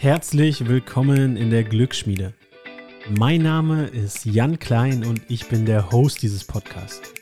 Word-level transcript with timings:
Herzlich 0.00 0.68
willkommen 0.68 1.36
in 1.36 1.50
der 1.50 1.64
Glücksschmiede. 1.64 2.32
Mein 3.18 3.42
Name 3.42 3.86
ist 3.86 4.24
Jan 4.24 4.60
Klein 4.60 5.04
und 5.04 5.22
ich 5.26 5.48
bin 5.48 5.66
der 5.66 5.90
Host 5.90 6.22
dieses 6.22 6.44
Podcasts. 6.44 7.12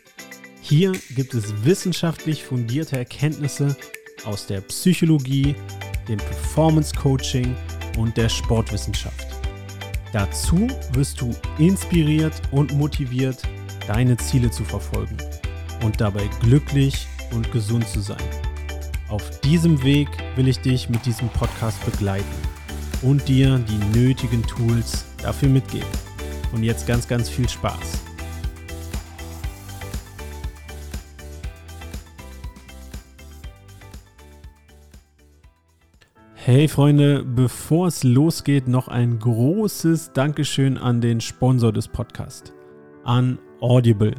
Hier 0.60 0.92
gibt 1.14 1.32
es 1.32 1.64
wissenschaftlich 1.64 2.44
fundierte 2.44 2.98
Erkenntnisse 2.98 3.74
aus 4.26 4.46
der 4.46 4.60
Psychologie, 4.60 5.54
dem 6.06 6.18
Performance 6.18 6.94
Coaching 6.94 7.56
und 7.96 8.14
der 8.18 8.28
Sportwissenschaft. 8.28 9.26
Dazu 10.12 10.68
wirst 10.92 11.22
du 11.22 11.34
inspiriert 11.56 12.42
und 12.50 12.74
motiviert, 12.74 13.40
deine 13.86 14.18
Ziele 14.18 14.50
zu 14.50 14.64
verfolgen 14.64 15.16
und 15.82 15.98
dabei 15.98 16.28
glücklich 16.42 17.06
und 17.32 17.50
gesund 17.52 17.88
zu 17.88 18.00
sein. 18.00 18.28
Auf 19.08 19.40
diesem 19.40 19.82
Weg 19.82 20.08
will 20.34 20.46
ich 20.46 20.58
dich 20.58 20.90
mit 20.90 21.06
diesem 21.06 21.30
Podcast 21.30 21.82
begleiten 21.86 22.45
und 23.02 23.26
dir 23.28 23.58
die 23.58 23.98
nötigen 23.98 24.42
Tools 24.42 25.04
dafür 25.22 25.48
mitgeben. 25.48 25.88
Und 26.52 26.62
jetzt 26.62 26.86
ganz, 26.86 27.06
ganz 27.08 27.28
viel 27.28 27.48
Spaß. 27.48 28.02
Hey 36.34 36.68
Freunde, 36.68 37.24
bevor 37.24 37.88
es 37.88 38.04
losgeht, 38.04 38.68
noch 38.68 38.86
ein 38.86 39.18
großes 39.18 40.12
Dankeschön 40.12 40.78
an 40.78 41.00
den 41.00 41.20
Sponsor 41.20 41.72
des 41.72 41.88
Podcasts, 41.88 42.52
an 43.02 43.40
Audible. 43.60 44.14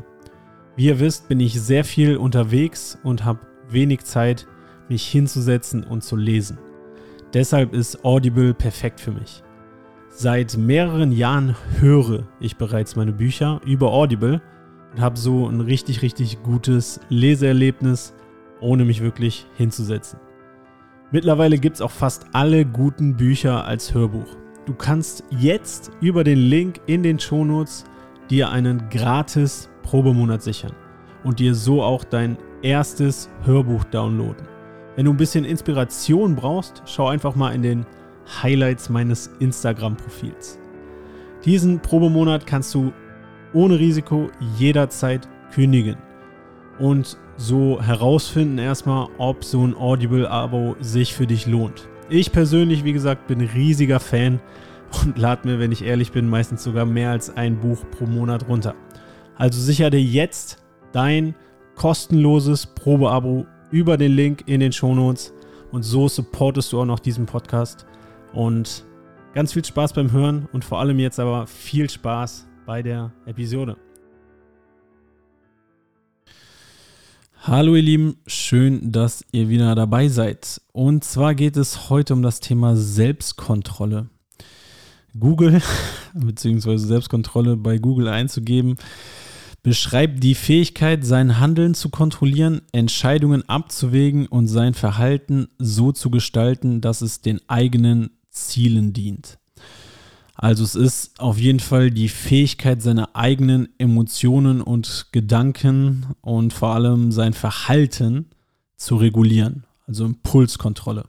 Wie 0.75 0.87
ihr 0.87 0.99
wisst, 0.99 1.29
bin 1.29 1.39
ich 1.39 1.59
sehr 1.61 1.85
viel 1.85 2.17
unterwegs 2.17 2.97
und 3.01 3.23
habe 3.23 3.39
wenig 3.69 4.03
Zeit, 4.03 4.45
mich 4.89 5.07
hinzusetzen 5.07 5.85
und 5.85 6.03
zu 6.03 6.17
lesen. 6.17 6.59
Deshalb 7.33 7.73
ist 7.73 8.03
Audible 8.05 8.53
perfekt 8.53 8.99
für 8.99 9.11
mich. 9.11 9.43
Seit 10.09 10.57
mehreren 10.57 11.11
Jahren 11.11 11.55
höre 11.79 12.23
ich 12.39 12.57
bereits 12.57 12.95
meine 12.95 13.11
Bücher 13.11 13.61
über 13.65 13.91
Audible 13.91 14.41
und 14.91 15.01
habe 15.01 15.17
so 15.17 15.47
ein 15.47 15.61
richtig, 15.61 16.01
richtig 16.01 16.41
gutes 16.41 16.99
Leseerlebnis, 17.09 18.13
ohne 18.61 18.85
mich 18.85 19.01
wirklich 19.01 19.45
hinzusetzen. 19.57 20.19
Mittlerweile 21.11 21.57
gibt 21.57 21.75
es 21.75 21.81
auch 21.81 21.91
fast 21.91 22.25
alle 22.33 22.65
guten 22.65 23.15
Bücher 23.15 23.65
als 23.65 23.93
Hörbuch. 23.93 24.35
Du 24.65 24.73
kannst 24.73 25.23
jetzt 25.29 25.91
über 26.01 26.23
den 26.23 26.39
Link 26.39 26.81
in 26.87 27.03
den 27.03 27.19
Shownotes 27.19 27.85
dir 28.29 28.49
einen 28.49 28.89
gratis 28.89 29.69
Probemonat 29.83 30.41
sichern 30.41 30.73
und 31.23 31.39
dir 31.39 31.53
so 31.53 31.83
auch 31.83 32.03
dein 32.03 32.37
erstes 32.61 33.29
Hörbuch 33.43 33.83
downloaden. 33.85 34.56
Wenn 34.97 35.05
du 35.05 35.13
ein 35.13 35.17
bisschen 35.17 35.45
Inspiration 35.45 36.35
brauchst, 36.35 36.81
schau 36.87 37.07
einfach 37.07 37.35
mal 37.35 37.53
in 37.53 37.61
den 37.61 37.85
Highlights 38.41 38.89
meines 38.89 39.29
Instagram-Profils. 39.39 40.57
Diesen 41.45 41.79
Probemonat 41.79 42.47
kannst 42.47 42.73
du 42.73 42.91
ohne 43.53 43.77
Risiko 43.77 44.31
jederzeit 44.57 45.29
kündigen 45.53 45.97
und 46.79 47.15
so 47.35 47.79
herausfinden 47.79 48.57
erstmal, 48.57 49.07
ob 49.19 49.43
so 49.43 49.67
ein 49.67 49.75
Audible-Abo 49.75 50.77
sich 50.79 51.13
für 51.13 51.27
dich 51.27 51.45
lohnt. 51.45 51.87
Ich 52.09 52.31
persönlich, 52.31 52.83
wie 52.83 52.93
gesagt, 52.93 53.27
bin 53.27 53.41
riesiger 53.41 53.99
Fan 53.99 54.39
und 55.05 55.15
lade 55.15 55.47
mir, 55.47 55.59
wenn 55.59 55.71
ich 55.71 55.85
ehrlich 55.85 56.11
bin, 56.11 56.27
meistens 56.27 56.63
sogar 56.63 56.87
mehr 56.87 57.11
als 57.11 57.37
ein 57.37 57.59
Buch 57.59 57.85
pro 57.91 58.07
Monat 58.07 58.49
runter. 58.49 58.73
Also 59.35 59.61
sicher 59.61 59.91
dir 59.91 60.01
jetzt 60.01 60.57
dein 60.91 61.35
kostenloses 61.75 62.65
Probeabo 62.65 63.45
über 63.71 63.97
den 63.97 64.13
Link 64.13 64.43
in 64.47 64.59
den 64.59 64.71
Shownotes. 64.71 65.33
Und 65.71 65.83
so 65.83 66.07
supportest 66.07 66.71
du 66.71 66.81
auch 66.81 66.85
noch 66.85 66.99
diesen 66.99 67.25
Podcast. 67.25 67.85
Und 68.33 68.85
ganz 69.33 69.53
viel 69.53 69.63
Spaß 69.63 69.93
beim 69.93 70.11
Hören 70.11 70.47
und 70.51 70.63
vor 70.63 70.79
allem 70.79 70.99
jetzt 70.99 71.19
aber 71.19 71.47
viel 71.47 71.89
Spaß 71.89 72.47
bei 72.65 72.81
der 72.81 73.11
Episode. 73.25 73.77
Hallo 77.41 77.75
ihr 77.75 77.81
Lieben, 77.81 78.17
schön, 78.27 78.91
dass 78.91 79.23
ihr 79.31 79.47
wieder 79.47 79.73
dabei 79.75 80.09
seid. 80.09 80.59
Und 80.73 81.03
zwar 81.03 81.33
geht 81.33 81.55
es 81.55 81.89
heute 81.89 82.13
um 82.13 82.21
das 82.21 82.39
Thema 82.39 82.75
Selbstkontrolle. 82.75 84.09
Google, 85.17 85.61
beziehungsweise 86.13 86.85
Selbstkontrolle 86.85 87.55
bei 87.55 87.77
Google 87.77 88.07
einzugeben, 88.07 88.75
beschreibt 89.63 90.23
die 90.23 90.35
Fähigkeit, 90.35 91.05
sein 91.05 91.39
Handeln 91.39 91.73
zu 91.73 91.89
kontrollieren, 91.89 92.61
Entscheidungen 92.71 93.47
abzuwägen 93.49 94.27
und 94.27 94.47
sein 94.47 94.73
Verhalten 94.73 95.47
so 95.57 95.91
zu 95.91 96.09
gestalten, 96.09 96.81
dass 96.81 97.01
es 97.01 97.21
den 97.21 97.41
eigenen 97.47 98.11
Zielen 98.29 98.93
dient. 98.93 99.39
Also 100.35 100.63
es 100.63 100.75
ist 100.75 101.19
auf 101.19 101.39
jeden 101.39 101.59
Fall 101.59 101.89
die 101.89 102.09
Fähigkeit, 102.09 102.81
seine 102.81 103.15
eigenen 103.15 103.69
Emotionen 103.79 104.61
und 104.61 105.07
Gedanken 105.11 106.05
und 106.21 106.53
vor 106.53 106.75
allem 106.75 107.11
sein 107.11 107.33
Verhalten 107.33 108.27
zu 108.77 108.97
regulieren, 108.97 109.65
also 109.87 110.05
Impulskontrolle. 110.05 111.05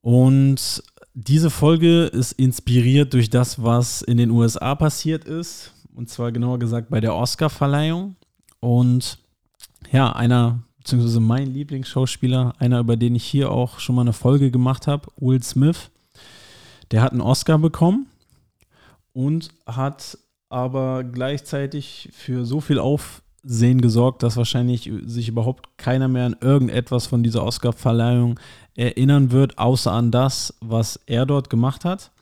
Und 0.00 0.82
diese 1.14 1.50
Folge 1.50 2.04
ist 2.04 2.32
inspiriert 2.32 3.12
durch 3.14 3.30
das, 3.30 3.62
was 3.62 4.02
in 4.02 4.16
den 4.16 4.30
USA 4.30 4.74
passiert 4.74 5.24
ist. 5.24 5.72
Und 5.98 6.08
zwar 6.08 6.30
genauer 6.30 6.60
gesagt 6.60 6.90
bei 6.90 7.00
der 7.00 7.12
Oscar-Verleihung. 7.16 8.14
Und 8.60 9.18
ja, 9.90 10.12
einer, 10.12 10.60
beziehungsweise 10.76 11.18
mein 11.18 11.52
Lieblingsschauspieler, 11.52 12.54
einer, 12.60 12.78
über 12.78 12.96
den 12.96 13.16
ich 13.16 13.24
hier 13.24 13.50
auch 13.50 13.80
schon 13.80 13.96
mal 13.96 14.02
eine 14.02 14.12
Folge 14.12 14.52
gemacht 14.52 14.86
habe, 14.86 15.08
Will 15.16 15.42
Smith, 15.42 15.90
der 16.92 17.02
hat 17.02 17.10
einen 17.10 17.20
Oscar 17.20 17.58
bekommen 17.58 18.06
und 19.12 19.48
hat 19.66 20.16
aber 20.48 21.02
gleichzeitig 21.02 22.10
für 22.12 22.46
so 22.46 22.60
viel 22.60 22.78
Aufsehen 22.78 23.80
gesorgt, 23.80 24.22
dass 24.22 24.36
wahrscheinlich 24.36 24.88
sich 25.04 25.28
überhaupt 25.28 25.78
keiner 25.78 26.06
mehr 26.06 26.26
an 26.26 26.36
irgendetwas 26.40 27.08
von 27.08 27.24
dieser 27.24 27.42
Oscar-Verleihung 27.42 28.38
erinnern 28.76 29.32
wird, 29.32 29.58
außer 29.58 29.90
an 29.90 30.12
das, 30.12 30.54
was 30.60 31.00
er 31.06 31.26
dort 31.26 31.50
gemacht 31.50 31.84
hat. 31.84 32.12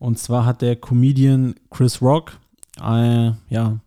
Und 0.00 0.18
zwar 0.18 0.44
hat 0.44 0.62
der 0.62 0.74
Comedian 0.74 1.54
Chris 1.70 2.02
Rock 2.02 2.40
äh, 2.80 3.32
ja, 3.48 3.78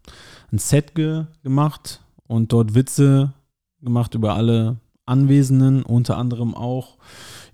ein 0.51 0.57
Set 0.57 0.95
ge 0.95 1.25
gemacht 1.43 2.01
und 2.27 2.53
dort 2.53 2.75
Witze 2.75 3.33
gemacht 3.81 4.15
über 4.15 4.35
alle 4.35 4.77
Anwesenden, 5.05 5.83
unter 5.83 6.17
anderem 6.17 6.53
auch 6.53 6.97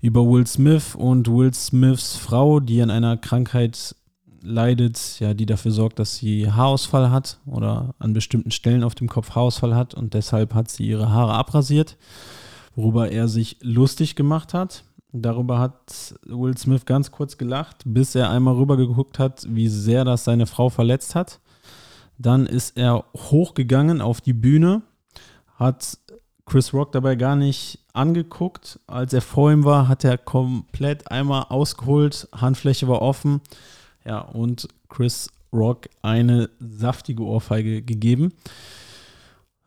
über 0.00 0.26
Will 0.28 0.46
Smith 0.46 0.94
und 0.94 1.28
Will 1.28 1.54
Smiths 1.54 2.16
Frau, 2.16 2.60
die 2.60 2.82
an 2.82 2.90
einer 2.90 3.16
Krankheit 3.16 3.94
leidet, 4.42 5.18
ja, 5.20 5.34
die 5.34 5.46
dafür 5.46 5.70
sorgt, 5.70 5.98
dass 5.98 6.16
sie 6.16 6.50
Haarausfall 6.50 7.10
hat 7.10 7.38
oder 7.46 7.94
an 7.98 8.12
bestimmten 8.12 8.50
Stellen 8.50 8.84
auf 8.84 8.94
dem 8.94 9.08
Kopf 9.08 9.30
Haarausfall 9.30 9.74
hat 9.74 9.94
und 9.94 10.14
deshalb 10.14 10.54
hat 10.54 10.70
sie 10.70 10.86
ihre 10.86 11.10
Haare 11.10 11.32
abrasiert, 11.32 11.96
worüber 12.74 13.10
er 13.10 13.28
sich 13.28 13.56
lustig 13.62 14.16
gemacht 14.16 14.52
hat. 14.52 14.84
Darüber 15.16 15.60
hat 15.60 16.16
Will 16.26 16.58
Smith 16.58 16.86
ganz 16.86 17.12
kurz 17.12 17.38
gelacht, 17.38 17.82
bis 17.84 18.16
er 18.16 18.30
einmal 18.30 18.56
rüber 18.56 18.76
geguckt 18.76 19.20
hat, 19.20 19.46
wie 19.48 19.68
sehr 19.68 20.04
das 20.04 20.24
seine 20.24 20.46
Frau 20.46 20.70
verletzt 20.70 21.14
hat. 21.14 21.38
Dann 22.18 22.46
ist 22.46 22.76
er 22.76 23.04
hochgegangen 23.16 24.00
auf 24.00 24.20
die 24.20 24.32
Bühne, 24.32 24.82
hat 25.54 25.98
Chris 26.46 26.74
Rock 26.74 26.90
dabei 26.90 27.14
gar 27.14 27.36
nicht 27.36 27.78
angeguckt. 27.92 28.80
Als 28.88 29.12
er 29.12 29.20
vor 29.20 29.52
ihm 29.52 29.64
war, 29.64 29.86
hat 29.86 30.02
er 30.02 30.18
komplett 30.18 31.08
einmal 31.12 31.44
ausgeholt, 31.48 32.28
Handfläche 32.34 32.88
war 32.88 33.00
offen. 33.00 33.40
Ja, 34.04 34.18
und 34.18 34.66
Chris 34.88 35.30
Rock 35.52 35.88
eine 36.02 36.50
saftige 36.58 37.22
Ohrfeige 37.22 37.82
gegeben. 37.82 38.32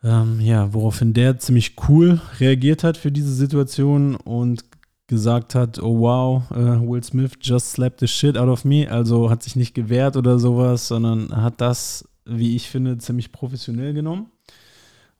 Ähm, 0.03 0.41
ja, 0.41 0.73
woraufhin 0.73 1.13
der 1.13 1.39
ziemlich 1.39 1.75
cool 1.87 2.19
reagiert 2.41 2.83
hat 2.83 2.97
für 2.97 3.13
diese 3.13 3.33
Situation 3.33 4.15
und 4.15 4.65
gesagt 5.07 5.55
hat, 5.55 5.81
oh 5.81 5.99
wow, 5.99 6.43
uh, 6.51 6.79
Will 6.81 7.03
Smith 7.03 7.31
just 7.41 7.71
slapped 7.71 7.99
the 8.01 8.07
shit 8.07 8.37
out 8.37 8.49
of 8.49 8.65
me. 8.65 8.89
Also 8.89 9.29
hat 9.29 9.43
sich 9.43 9.55
nicht 9.55 9.73
gewehrt 9.73 10.17
oder 10.17 10.37
sowas, 10.37 10.87
sondern 10.87 11.35
hat 11.35 11.61
das, 11.61 12.07
wie 12.25 12.55
ich 12.55 12.69
finde, 12.69 12.97
ziemlich 12.97 13.31
professionell 13.31 13.93
genommen. 13.93 14.27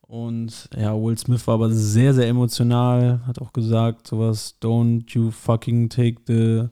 Und 0.02 0.70
ja, 0.76 0.94
Will 0.94 1.18
Smith 1.18 1.46
war 1.46 1.54
aber 1.54 1.70
sehr, 1.70 2.14
sehr 2.14 2.28
emotional, 2.28 3.20
hat 3.26 3.40
auch 3.40 3.52
gesagt, 3.52 4.06
sowas, 4.06 4.56
don't 4.62 5.04
you 5.12 5.30
fucking 5.30 5.90
take 5.90 6.16
the 6.26 6.68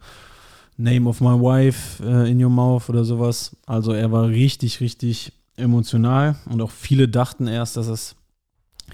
name 0.78 1.08
of 1.08 1.20
my 1.20 1.38
wife 1.38 2.02
uh, 2.02 2.24
in 2.24 2.42
your 2.42 2.50
mouth 2.50 2.88
oder 2.88 3.04
sowas. 3.04 3.54
Also 3.66 3.92
er 3.92 4.10
war 4.12 4.28
richtig, 4.28 4.80
richtig 4.80 5.32
emotional 5.56 6.36
und 6.50 6.60
auch 6.60 6.70
viele 6.70 7.08
dachten 7.08 7.46
erst, 7.46 7.76
dass 7.76 7.88
es 7.88 8.16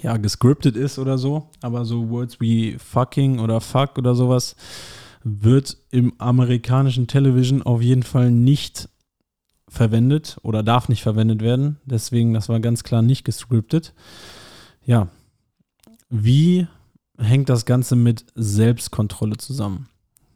ja, 0.01 0.17
gescriptet 0.17 0.77
ist 0.77 0.99
oder 0.99 1.19
so, 1.19 1.51
aber 1.61 1.85
so 1.85 2.11
Words 2.11 2.41
wie 2.41 2.77
fucking 2.79 3.39
oder 3.39 3.61
fuck 3.61 3.99
oder 3.99 4.15
sowas 4.15 4.57
wird 5.25 5.77
im 5.91 6.15
amerikanischen 6.19 7.07
Television 7.07 7.63
auf 7.63 7.83
jeden 7.83 8.03
Fall 8.03 8.31
nicht 8.31 8.89
verwendet 9.69 10.37
oder 10.43 10.63
darf 10.63 10.89
nicht 10.89 11.03
verwendet 11.03 11.43
werden. 11.43 11.79
Deswegen, 11.85 12.35
das 12.35 12.49
war 12.49 12.61
ganz 12.61 12.83
klar 12.83 13.03
nicht 13.03 13.25
gescriptet. 13.25 13.95
Ja, 14.85 15.09
wie 16.11 16.67
hängt 17.17 17.49
das 17.49 17.65
Ganze 17.65 17.97
mit 17.97 18.27
Selbstkontrolle 18.35 19.37
zusammen? 19.37 19.89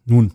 Nun, 0.05 0.33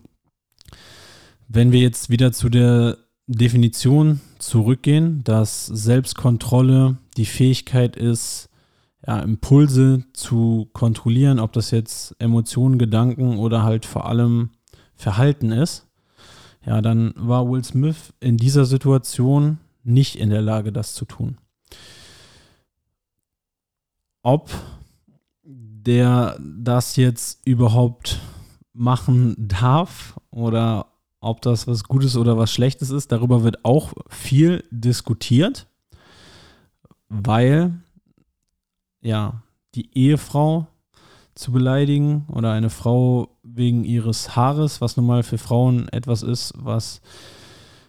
Wenn 1.48 1.72
wir 1.72 1.80
jetzt 1.80 2.08
wieder 2.08 2.32
zu 2.32 2.48
der 2.48 2.96
Definition 3.26 4.20
zurückgehen, 4.38 5.22
dass 5.24 5.66
Selbstkontrolle 5.66 6.96
die 7.16 7.26
Fähigkeit 7.26 7.96
ist, 7.96 8.48
ja, 9.06 9.18
Impulse 9.20 10.04
zu 10.12 10.68
kontrollieren, 10.72 11.38
ob 11.38 11.52
das 11.52 11.70
jetzt 11.70 12.14
Emotionen, 12.18 12.78
Gedanken 12.78 13.38
oder 13.38 13.62
halt 13.62 13.84
vor 13.84 14.06
allem 14.06 14.50
Verhalten 14.94 15.50
ist, 15.50 15.88
ja, 16.64 16.80
dann 16.80 17.12
war 17.16 17.50
Will 17.50 17.64
Smith 17.64 18.12
in 18.20 18.36
dieser 18.36 18.64
Situation 18.64 19.58
nicht 19.82 20.16
in 20.16 20.30
der 20.30 20.42
Lage, 20.42 20.72
das 20.72 20.94
zu 20.94 21.04
tun. 21.04 21.38
Ob 24.22 24.50
der 25.42 26.38
das 26.40 26.94
jetzt 26.94 27.44
überhaupt 27.44 28.20
machen 28.72 29.34
darf 29.36 30.18
oder 30.30 30.86
ob 31.20 31.40
das 31.42 31.66
was 31.66 31.84
Gutes 31.84 32.16
oder 32.16 32.38
was 32.38 32.52
Schlechtes 32.52 32.90
ist, 32.90 33.10
darüber 33.10 33.42
wird 33.42 33.64
auch 33.64 33.92
viel 34.08 34.64
diskutiert, 34.70 35.66
weil 37.08 37.74
ja, 39.02 39.42
die 39.74 39.90
Ehefrau 39.96 40.66
zu 41.34 41.52
beleidigen 41.52 42.26
oder 42.28 42.52
eine 42.52 42.70
Frau 42.70 43.36
wegen 43.42 43.84
ihres 43.84 44.36
Haares, 44.36 44.80
was 44.80 44.96
nun 44.96 45.06
mal 45.06 45.22
für 45.22 45.38
Frauen 45.38 45.88
etwas 45.88 46.22
ist, 46.22 46.52
was 46.56 47.00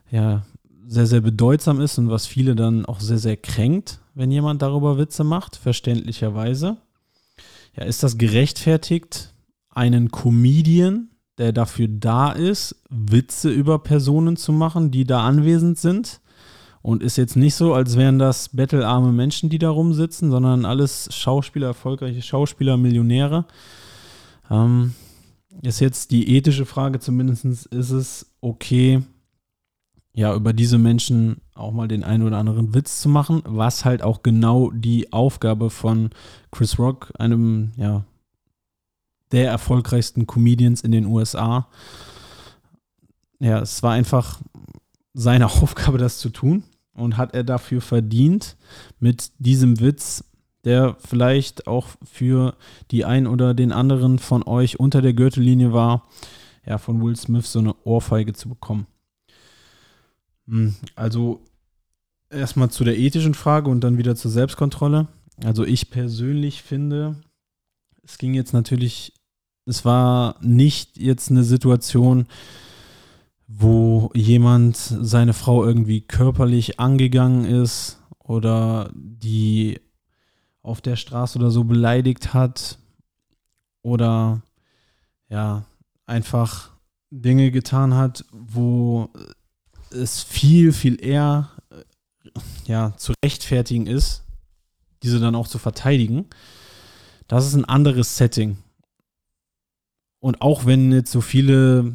ja 0.09 0.43
sehr, 0.85 1.07
sehr 1.07 1.21
bedeutsam 1.21 1.79
ist 1.79 1.97
und 1.97 2.09
was 2.09 2.25
viele 2.25 2.55
dann 2.55 2.85
auch 2.85 2.99
sehr, 2.99 3.17
sehr 3.17 3.37
kränkt, 3.37 3.99
wenn 4.13 4.31
jemand 4.31 4.61
darüber 4.61 4.97
Witze 4.97 5.23
macht, 5.23 5.55
verständlicherweise. 5.55 6.77
Ja, 7.75 7.83
ist 7.85 8.03
das 8.03 8.17
gerechtfertigt, 8.17 9.33
einen 9.69 10.11
Comedian, 10.11 11.09
der 11.37 11.51
dafür 11.51 11.87
da 11.87 12.31
ist, 12.31 12.75
Witze 12.89 13.49
über 13.49 13.79
Personen 13.79 14.37
zu 14.37 14.51
machen, 14.51 14.91
die 14.91 15.05
da 15.05 15.25
anwesend 15.25 15.79
sind? 15.79 16.21
Und 16.83 17.01
ist 17.01 17.15
jetzt 17.15 17.37
nicht 17.37 17.55
so, 17.55 17.73
als 17.73 17.95
wären 17.95 18.19
das 18.19 18.49
bettelarme 18.49 19.13
Menschen, 19.13 19.49
die 19.49 19.57
da 19.57 19.69
rumsitzen, 19.69 20.29
sondern 20.29 20.65
alles 20.65 21.07
Schauspieler, 21.15 21.67
erfolgreiche 21.67 22.21
Schauspieler, 22.21 22.75
Millionäre. 22.75 23.45
Ähm, 24.51 24.93
ist 25.61 25.79
jetzt 25.79 26.11
die 26.11 26.35
ethische 26.35 26.65
Frage 26.65 26.99
zumindest, 26.99 27.45
ist 27.45 27.91
es 27.91 28.35
okay, 28.41 29.01
ja, 30.11 30.35
über 30.35 30.51
diese 30.51 30.77
Menschen 30.77 31.37
auch 31.55 31.71
mal 31.71 31.87
den 31.87 32.03
einen 32.03 32.23
oder 32.23 32.37
anderen 32.37 32.73
Witz 32.73 32.99
zu 32.99 33.07
machen, 33.07 33.41
was 33.45 33.85
halt 33.85 34.03
auch 34.03 34.21
genau 34.21 34.69
die 34.69 35.13
Aufgabe 35.13 35.69
von 35.69 36.09
Chris 36.51 36.77
Rock, 36.79 37.13
einem, 37.17 37.71
ja, 37.77 38.03
der 39.31 39.49
erfolgreichsten 39.49 40.27
Comedians 40.27 40.81
in 40.81 40.91
den 40.91 41.05
USA. 41.05 41.69
Ja, 43.39 43.61
es 43.61 43.81
war 43.83 43.93
einfach 43.93 44.41
seine 45.13 45.45
Aufgabe, 45.61 45.97
das 45.97 46.17
zu 46.17 46.29
tun 46.29 46.63
und 46.93 47.17
hat 47.17 47.33
er 47.33 47.43
dafür 47.43 47.81
verdient 47.81 48.55
mit 48.99 49.31
diesem 49.39 49.79
Witz, 49.79 50.23
der 50.63 50.95
vielleicht 50.99 51.67
auch 51.67 51.87
für 52.03 52.55
die 52.91 53.05
ein 53.05 53.27
oder 53.27 53.53
den 53.53 53.71
anderen 53.71 54.19
von 54.19 54.43
euch 54.43 54.79
unter 54.79 55.01
der 55.01 55.13
Gürtellinie 55.13 55.73
war, 55.73 56.07
ja, 56.65 56.77
von 56.77 57.01
Will 57.01 57.15
Smith 57.15 57.51
so 57.51 57.59
eine 57.59 57.75
Ohrfeige 57.83 58.33
zu 58.33 58.47
bekommen. 58.47 58.87
Hm, 60.47 60.75
also 60.95 61.41
erstmal 62.29 62.69
zu 62.69 62.83
der 62.83 62.97
ethischen 62.97 63.33
Frage 63.33 63.69
und 63.69 63.81
dann 63.81 63.97
wieder 63.97 64.15
zur 64.15 64.31
Selbstkontrolle. 64.31 65.07
Also 65.43 65.65
ich 65.65 65.89
persönlich 65.89 66.61
finde, 66.61 67.15
es 68.03 68.17
ging 68.17 68.33
jetzt 68.33 68.53
natürlich, 68.53 69.13
es 69.65 69.83
war 69.85 70.35
nicht 70.41 70.97
jetzt 70.97 71.31
eine 71.31 71.43
Situation, 71.43 72.27
wo 73.47 74.11
jemand 74.13 74.77
seine 74.77 75.33
Frau 75.33 75.63
irgendwie 75.63 76.01
körperlich 76.01 76.79
angegangen 76.79 77.45
ist 77.45 77.99
oder 78.19 78.89
die 78.93 79.79
auf 80.61 80.81
der 80.81 80.95
Straße 80.95 81.37
oder 81.37 81.51
so 81.51 81.65
beleidigt 81.65 82.33
hat 82.33 82.79
oder 83.81 84.41
ja, 85.29 85.65
einfach 86.05 86.71
Dinge 87.11 87.51
getan 87.51 87.93
hat, 87.93 88.25
wo 88.31 89.09
es 89.91 90.23
viel, 90.23 90.71
viel 90.71 91.03
eher 91.03 91.51
ja, 92.65 92.93
zu 92.97 93.13
rechtfertigen 93.23 93.87
ist, 93.87 94.23
diese 95.03 95.19
dann 95.19 95.35
auch 95.35 95.47
zu 95.47 95.59
verteidigen. 95.59 96.25
Das 97.27 97.45
ist 97.45 97.53
ein 97.53 97.65
anderes 97.65 98.17
Setting. 98.17 98.57
Und 100.19 100.41
auch 100.41 100.65
wenn 100.65 100.91
jetzt 100.91 101.11
so 101.11 101.21
viele 101.21 101.93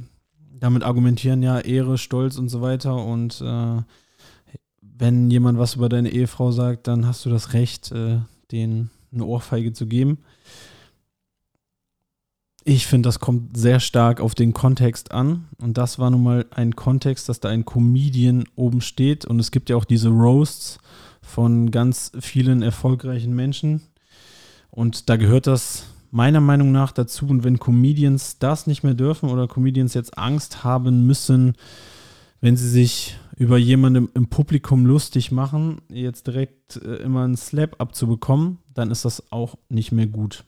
damit 0.61 0.83
argumentieren 0.83 1.43
ja 1.43 1.61
Ehre, 1.61 1.99
Stolz 1.99 2.39
und 2.39 2.49
so 2.49 2.61
weiter. 2.61 2.97
Und 2.97 3.41
äh, 3.41 3.83
wenn 4.81 5.31
jemand 5.31 5.59
was 5.59 5.77
über 5.77 5.89
deine 5.89 6.11
Ehefrau 6.11 6.51
sagt, 6.51 6.87
dann 6.87 7.07
hast 7.07 7.25
du 7.25 7.31
das 7.31 7.53
Recht, 7.53 7.93
äh, 7.93 8.21
denen 8.51 8.91
eine 9.13 9.25
Ohrfeige 9.25 9.73
zu 9.73 9.87
geben. 9.87 10.19
Ich 12.65 12.87
finde, 12.87 13.09
das 13.09 13.19
kommt 13.19 13.57
sehr 13.57 13.81
stark 13.81 14.21
auf 14.21 14.35
den 14.35 14.53
Kontext 14.53 15.13
an. 15.13 15.49
Und 15.59 15.79
das 15.79 15.99
war 15.99 16.11
nun 16.11 16.23
mal 16.23 16.47
ein 16.51 16.77
Kontext, 16.77 17.29
dass 17.29 17.41
da 17.41 17.49
ein 17.49 17.65
Comedian 17.65 18.45
oben 18.57 18.83
steht. 18.83 19.25
Und 19.25 19.41
es 19.41 19.51
gibt 19.51 19.71
ja 19.71 19.77
auch 19.77 19.87
diese 19.87 20.11
Roasts 20.11 20.79
von 21.23 21.71
ganz 21.71 22.13
vielen 22.21 22.63
erfolgreichen 22.63 23.35
Menschen. 23.35 23.81
Und 24.71 25.09
da 25.09 25.17
gehört 25.17 25.47
das 25.47 25.87
meiner 26.11 26.41
Meinung 26.41 26.73
nach 26.73 26.93
dazu. 26.93 27.27
Und 27.27 27.45
wenn 27.45 27.59
Comedians 27.59 28.39
das 28.39 28.67
nicht 28.67 28.83
mehr 28.83 28.95
dürfen 28.95 29.29
oder 29.29 29.49
Comedians 29.49 29.95
jetzt 29.95 30.19
Angst 30.19 30.65
haben 30.65 31.07
müssen, 31.07 31.55
wenn 32.41 32.57
sie 32.57 32.69
sich 32.69 33.17
über 33.37 33.57
jemanden 33.57 34.09
im 34.15 34.29
Publikum 34.29 34.85
lustig 34.85 35.31
machen, 35.31 35.81
jetzt 35.89 36.27
direkt 36.27 36.77
äh, 36.77 36.97
immer 36.97 37.25
einen 37.25 37.37
Slap 37.37 37.81
abzubekommen, 37.81 38.59
dann 38.75 38.91
ist 38.91 39.05
das 39.05 39.31
auch 39.33 39.57
nicht 39.69 39.93
mehr 39.93 40.07
gut. 40.07 40.45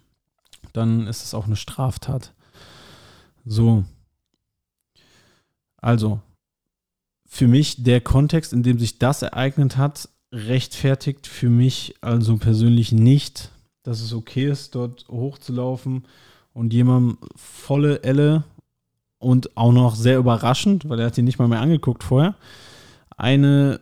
Dann 0.73 1.07
ist 1.07 1.25
es 1.25 1.35
auch 1.35 1.47
eine 1.47 1.57
Straftat. 1.57 2.33
So. 3.45 3.85
Also, 5.77 6.21
für 7.27 7.47
mich 7.47 7.83
der 7.83 8.01
Kontext, 8.01 8.53
in 8.53 8.63
dem 8.63 8.79
sich 8.79 8.99
das 8.99 9.23
ereignet 9.23 9.77
hat, 9.77 10.09
rechtfertigt 10.33 11.27
für 11.27 11.49
mich 11.49 11.95
also 12.01 12.37
persönlich 12.37 12.93
nicht, 12.93 13.51
dass 13.83 14.01
es 14.01 14.13
okay 14.13 14.51
ist, 14.51 14.75
dort 14.75 15.07
hochzulaufen 15.09 16.05
und 16.53 16.73
jemandem 16.73 17.19
volle 17.37 18.03
Elle 18.03 18.45
und 19.19 19.57
auch 19.57 19.73
noch 19.73 19.95
sehr 19.95 20.19
überraschend, 20.19 20.89
weil 20.89 21.01
er 21.01 21.07
hat 21.07 21.19
ihn 21.19 21.25
nicht 21.25 21.39
mal 21.39 21.49
mehr 21.49 21.61
angeguckt 21.61 22.03
vorher, 22.05 22.35
eine 23.17 23.81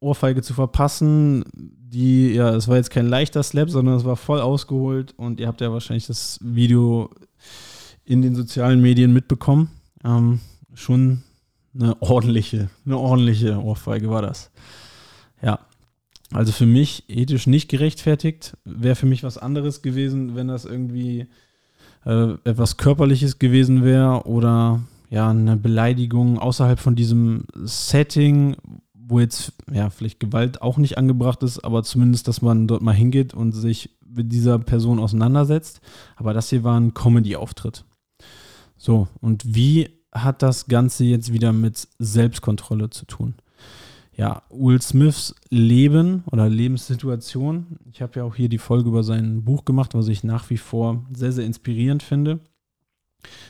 Ohrfeige 0.00 0.42
zu 0.42 0.52
verpassen, 0.52 1.44
die, 1.54 2.34
ja, 2.34 2.54
es 2.54 2.68
war 2.68 2.76
jetzt 2.76 2.90
kein 2.90 3.06
leichter 3.06 3.42
Slap, 3.42 3.70
sondern 3.70 3.96
es 3.96 4.04
war 4.04 4.16
voll 4.16 4.40
ausgeholt 4.40 5.14
und 5.16 5.40
ihr 5.40 5.46
habt 5.46 5.60
ja 5.60 5.72
wahrscheinlich 5.72 6.06
das 6.06 6.38
Video 6.42 7.10
in 8.04 8.20
den 8.20 8.34
sozialen 8.34 8.82
Medien 8.82 9.12
mitbekommen. 9.12 9.70
Ähm, 10.04 10.40
schon 10.74 11.22
eine 11.74 12.00
ordentliche, 12.02 12.68
eine 12.84 12.98
ordentliche 12.98 13.58
Ohrfeige 13.62 14.10
war 14.10 14.22
das. 14.22 14.50
Ja, 15.40 15.60
also 16.32 16.52
für 16.52 16.66
mich 16.66 17.04
ethisch 17.08 17.46
nicht 17.46 17.68
gerechtfertigt. 17.68 18.56
Wäre 18.64 18.96
für 18.96 19.06
mich 19.06 19.22
was 19.22 19.38
anderes 19.38 19.82
gewesen, 19.82 20.34
wenn 20.34 20.48
das 20.48 20.64
irgendwie 20.64 21.26
äh, 22.04 22.34
etwas 22.44 22.76
Körperliches 22.76 23.38
gewesen 23.38 23.84
wäre 23.84 24.26
oder 24.26 24.82
ja, 25.10 25.30
eine 25.30 25.56
Beleidigung 25.56 26.38
außerhalb 26.38 26.80
von 26.80 26.96
diesem 26.96 27.44
Setting, 27.62 28.56
wo 28.94 29.20
jetzt 29.20 29.52
ja 29.70 29.90
vielleicht 29.90 30.18
Gewalt 30.18 30.62
auch 30.62 30.78
nicht 30.78 30.98
angebracht 30.98 31.42
ist, 31.42 31.64
aber 31.64 31.82
zumindest, 31.82 32.26
dass 32.26 32.42
man 32.42 32.66
dort 32.66 32.82
mal 32.82 32.94
hingeht 32.94 33.34
und 33.34 33.52
sich 33.52 33.90
mit 34.04 34.32
dieser 34.32 34.58
Person 34.58 34.98
auseinandersetzt. 34.98 35.80
Aber 36.16 36.32
das 36.32 36.50
hier 36.50 36.64
war 36.64 36.78
ein 36.78 36.94
Comedy-Auftritt. 36.94 37.84
So, 38.76 39.08
und 39.20 39.54
wie 39.54 39.88
hat 40.12 40.42
das 40.42 40.66
Ganze 40.66 41.04
jetzt 41.04 41.32
wieder 41.32 41.52
mit 41.52 41.88
Selbstkontrolle 41.98 42.90
zu 42.90 43.06
tun? 43.06 43.34
Ja, 44.16 44.42
Will 44.50 44.80
Smiths 44.80 45.34
Leben 45.50 46.24
oder 46.30 46.48
Lebenssituation. 46.48 47.78
Ich 47.92 48.00
habe 48.00 48.12
ja 48.16 48.24
auch 48.24 48.34
hier 48.34 48.48
die 48.48 48.58
Folge 48.58 48.88
über 48.88 49.02
sein 49.02 49.44
Buch 49.44 49.64
gemacht, 49.64 49.94
was 49.94 50.08
ich 50.08 50.24
nach 50.24 50.50
wie 50.50 50.56
vor 50.56 51.04
sehr, 51.12 51.32
sehr 51.32 51.44
inspirierend 51.44 52.02
finde. 52.02 52.40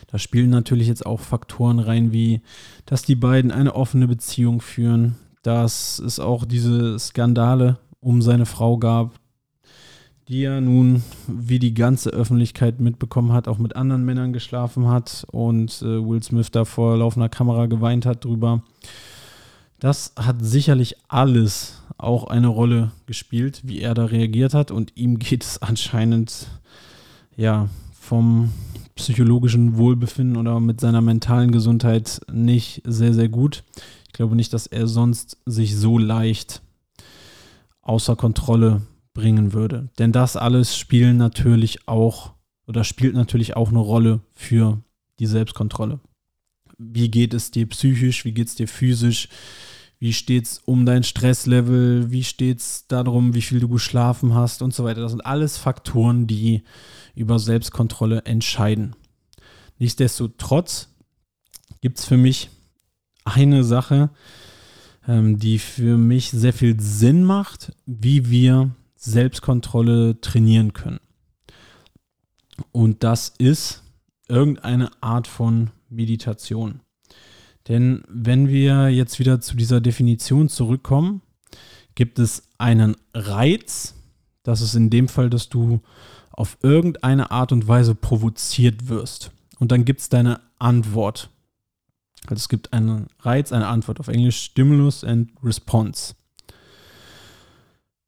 Da 0.07 0.17
spielen 0.17 0.49
natürlich 0.49 0.87
jetzt 0.87 1.05
auch 1.05 1.19
Faktoren 1.19 1.79
rein, 1.79 2.11
wie 2.11 2.41
dass 2.85 3.03
die 3.03 3.15
beiden 3.15 3.51
eine 3.51 3.75
offene 3.75 4.07
Beziehung 4.07 4.61
führen, 4.61 5.15
dass 5.43 5.99
es 5.99 6.19
auch 6.19 6.45
diese 6.45 6.97
Skandale 6.97 7.77
um 7.99 8.21
seine 8.21 8.45
Frau 8.45 8.77
gab, 8.77 9.19
die 10.27 10.41
ja 10.41 10.61
nun, 10.61 11.03
wie 11.27 11.59
die 11.59 11.73
ganze 11.73 12.09
Öffentlichkeit 12.09 12.79
mitbekommen 12.79 13.33
hat, 13.33 13.47
auch 13.47 13.59
mit 13.59 13.75
anderen 13.75 14.05
Männern 14.05 14.33
geschlafen 14.33 14.87
hat 14.87 15.25
und 15.31 15.81
äh, 15.81 16.03
Will 16.03 16.23
Smith 16.23 16.51
da 16.51 16.65
vor 16.65 16.97
laufender 16.97 17.29
Kamera 17.29 17.67
geweint 17.67 18.05
hat 18.05 18.25
drüber. 18.25 18.63
Das 19.79 20.13
hat 20.15 20.37
sicherlich 20.39 20.95
alles 21.07 21.81
auch 21.97 22.25
eine 22.25 22.47
Rolle 22.47 22.91
gespielt, 23.05 23.61
wie 23.63 23.81
er 23.81 23.93
da 23.93 24.05
reagiert 24.05 24.53
hat. 24.53 24.71
Und 24.71 24.93
ihm 24.95 25.19
geht 25.19 25.43
es 25.43 25.61
anscheinend 25.61 26.47
ja 27.35 27.69
vom 27.93 28.51
psychologischen 28.95 29.77
Wohlbefinden 29.77 30.37
oder 30.37 30.59
mit 30.59 30.79
seiner 30.79 31.01
mentalen 31.01 31.51
Gesundheit 31.51 32.21
nicht 32.31 32.81
sehr, 32.85 33.13
sehr 33.13 33.29
gut. 33.29 33.63
Ich 34.07 34.13
glaube 34.13 34.35
nicht, 34.35 34.53
dass 34.53 34.67
er 34.67 34.87
sonst 34.87 35.37
sich 35.45 35.75
so 35.75 35.97
leicht 35.97 36.61
außer 37.81 38.15
Kontrolle 38.15 38.81
bringen 39.13 39.53
würde. 39.53 39.89
Denn 39.99 40.11
das 40.11 40.37
alles 40.37 40.77
spielen 40.77 41.17
natürlich 41.17 41.87
auch 41.87 42.33
oder 42.67 42.83
spielt 42.83 43.15
natürlich 43.15 43.55
auch 43.55 43.69
eine 43.69 43.79
Rolle 43.79 44.21
für 44.33 44.81
die 45.19 45.27
Selbstkontrolle. 45.27 45.99
Wie 46.77 47.09
geht 47.09 47.33
es 47.33 47.51
dir 47.51 47.67
psychisch? 47.67 48.25
Wie 48.25 48.33
geht 48.33 48.47
es 48.47 48.55
dir 48.55 48.67
physisch? 48.67 49.29
Wie 49.99 50.13
steht 50.13 50.45
es 50.45 50.59
um 50.59 50.85
dein 50.85 51.03
Stresslevel? 51.03 52.11
Wie 52.11 52.23
steht 52.23 52.59
es 52.59 52.87
darum, 52.87 53.33
wie 53.33 53.41
viel 53.41 53.59
du 53.59 53.69
geschlafen 53.69 54.33
hast 54.33 54.61
und 54.61 54.73
so 54.73 54.83
weiter? 54.83 55.01
Das 55.01 55.11
sind 55.11 55.25
alles 55.25 55.57
Faktoren, 55.57 56.27
die 56.27 56.63
über 57.15 57.39
Selbstkontrolle 57.39 58.23
entscheiden. 58.25 58.95
Nichtsdestotrotz 59.79 60.89
gibt 61.81 61.99
es 61.99 62.05
für 62.05 62.17
mich 62.17 62.49
eine 63.23 63.63
Sache, 63.63 64.09
ähm, 65.07 65.39
die 65.39 65.59
für 65.59 65.97
mich 65.97 66.29
sehr 66.31 66.53
viel 66.53 66.79
Sinn 66.79 67.23
macht, 67.23 67.73
wie 67.85 68.29
wir 68.29 68.75
Selbstkontrolle 68.95 70.19
trainieren 70.21 70.73
können. 70.73 70.99
Und 72.71 73.03
das 73.03 73.33
ist 73.37 73.83
irgendeine 74.27 74.91
Art 75.01 75.27
von 75.27 75.71
Meditation. 75.89 76.81
Denn 77.67 78.03
wenn 78.07 78.47
wir 78.47 78.89
jetzt 78.89 79.19
wieder 79.19 79.41
zu 79.41 79.55
dieser 79.55 79.81
Definition 79.81 80.49
zurückkommen, 80.49 81.21
gibt 81.95 82.19
es 82.19 82.43
einen 82.57 82.95
Reiz, 83.13 83.95
das 84.43 84.61
ist 84.61 84.75
in 84.75 84.89
dem 84.89 85.07
Fall, 85.07 85.29
dass 85.29 85.49
du 85.49 85.81
auf 86.31 86.57
irgendeine 86.61 87.31
Art 87.31 87.51
und 87.51 87.67
Weise 87.67 87.95
provoziert 87.95 88.89
wirst. 88.89 89.31
Und 89.59 89.71
dann 89.71 89.85
gibt 89.85 90.01
es 90.01 90.09
deine 90.09 90.41
Antwort. 90.59 91.29
Also 92.27 92.35
es 92.35 92.49
gibt 92.49 92.73
einen 92.73 93.07
Reiz, 93.19 93.51
eine 93.51 93.67
Antwort. 93.67 93.99
Auf 93.99 94.09
Englisch 94.09 94.43
Stimulus 94.43 95.03
and 95.03 95.31
Response. 95.43 96.15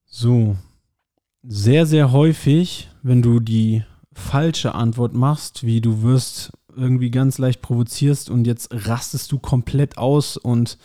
So. 0.05 0.57
Sehr, 1.43 1.85
sehr 1.85 2.11
häufig, 2.11 2.89
wenn 3.03 3.21
du 3.21 3.39
die 3.39 3.83
falsche 4.11 4.75
Antwort 4.75 5.13
machst, 5.13 5.63
wie 5.63 5.79
du 5.79 6.01
wirst 6.01 6.51
irgendwie 6.77 7.11
ganz 7.11 7.37
leicht 7.37 7.61
provozierst 7.61 8.29
und 8.29 8.45
jetzt 8.45 8.69
rastest 8.71 9.31
du 9.31 9.39
komplett 9.39 9.97
aus 9.97 10.37
und 10.37 10.77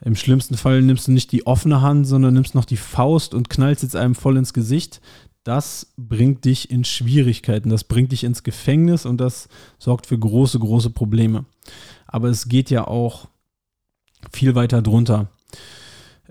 im 0.00 0.14
schlimmsten 0.14 0.56
Fall 0.56 0.82
nimmst 0.82 1.08
du 1.08 1.12
nicht 1.12 1.32
die 1.32 1.46
offene 1.46 1.80
Hand, 1.80 2.06
sondern 2.06 2.34
nimmst 2.34 2.54
noch 2.54 2.64
die 2.64 2.76
Faust 2.76 3.34
und 3.34 3.50
knallst 3.50 3.82
jetzt 3.82 3.96
einem 3.96 4.14
voll 4.14 4.36
ins 4.36 4.52
Gesicht. 4.52 5.00
Das 5.42 5.92
bringt 5.96 6.44
dich 6.44 6.70
in 6.70 6.84
Schwierigkeiten, 6.84 7.70
das 7.70 7.84
bringt 7.84 8.12
dich 8.12 8.24
ins 8.24 8.42
Gefängnis 8.42 9.06
und 9.06 9.18
das 9.18 9.48
sorgt 9.78 10.06
für 10.06 10.18
große, 10.18 10.58
große 10.58 10.90
Probleme. 10.90 11.46
Aber 12.06 12.28
es 12.28 12.48
geht 12.48 12.70
ja 12.70 12.86
auch 12.86 13.28
viel 14.32 14.54
weiter 14.54 14.82
drunter 14.82 15.30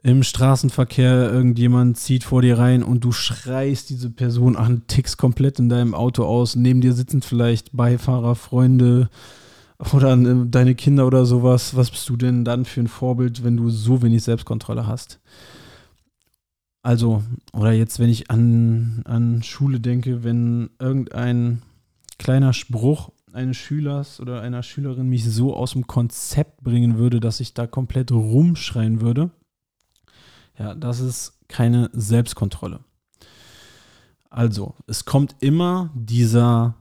im 0.08 0.24
Straßenverkehr 0.24 1.32
irgendjemand 1.32 1.98
zieht 1.98 2.24
vor 2.24 2.42
dir 2.42 2.58
rein 2.58 2.82
und 2.82 3.04
du 3.04 3.12
schreist 3.12 3.90
diese 3.90 4.10
Person 4.10 4.56
an, 4.56 4.84
tickst 4.88 5.18
komplett 5.18 5.60
in 5.60 5.68
deinem 5.68 5.94
Auto 5.94 6.24
aus. 6.24 6.56
Neben 6.56 6.80
dir 6.80 6.94
sitzen 6.94 7.22
vielleicht 7.22 7.76
Beifahrer, 7.76 8.36
Freunde 8.36 9.10
oder 9.94 10.14
äh, 10.14 10.46
deine 10.48 10.76
Kinder 10.76 11.06
oder 11.08 11.26
sowas. 11.26 11.76
Was 11.76 11.92
bist 11.92 12.08
du 12.08 12.16
denn 12.16 12.46
dann 12.46 12.64
für 12.64 12.80
ein 12.80 12.88
Vorbild, 12.88 13.44
wenn 13.44 13.58
du 13.58 13.70
so 13.70 14.02
wenig 14.02 14.24
Selbstkontrolle 14.24 14.88
hast? 14.88 15.20
Also, 16.84 17.22
oder 17.52 17.74
jetzt, 17.74 18.00
wenn 18.00 18.10
ich 18.10 18.32
an, 18.32 19.02
an 19.04 19.44
Schule 19.44 19.82
denke, 19.82 20.24
wenn 20.24 20.70
irgendein 20.80 21.64
kleiner 22.18 22.54
Spruch 22.54 23.12
eines 23.34 23.58
Schülers 23.58 24.22
oder 24.22 24.42
einer 24.42 24.64
Schülerin 24.64 25.10
mich 25.10 25.26
so 25.26 25.54
aus 25.54 25.74
dem 25.74 25.86
Konzept 25.86 26.64
bringen 26.64 26.98
würde, 26.98 27.20
dass 27.20 27.42
ich 27.42 27.54
da 27.54 27.68
komplett 27.68 28.14
rumschreien 28.14 29.02
würde 29.02 29.32
ja, 30.58 30.74
das 30.74 31.00
ist 31.00 31.34
keine 31.48 31.90
Selbstkontrolle. 31.94 32.80
Also, 34.30 34.76
es 34.88 35.06
kommt 35.06 35.36
immer 35.40 35.92
dieser 35.94 36.76